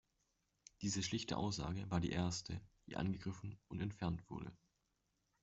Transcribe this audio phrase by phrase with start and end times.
[0.81, 4.51] Diese schlichte Aussage war die erste, die angegriffen und entfernt wurde.